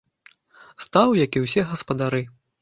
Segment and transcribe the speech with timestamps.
[0.85, 2.25] Стаў, як і ўсе гаспадары.